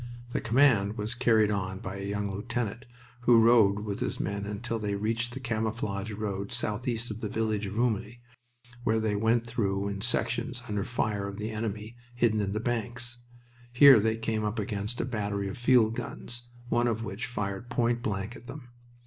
[0.31, 2.87] The command was carried on by a young lieutenant,
[3.19, 7.67] who rode with his men until they reached the camouflaged road southeast of the village
[7.67, 8.19] of Rumilly,
[8.83, 12.59] where they went through in sections under the fire of the enemy hidden in the
[12.59, 13.19] banks.
[13.71, 18.01] Here they came up against a battery of field guns, one of which fired point
[18.01, 18.69] blank at them.